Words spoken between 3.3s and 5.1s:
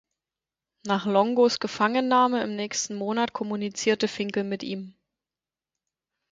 kommunizierte Finkel mit ihm.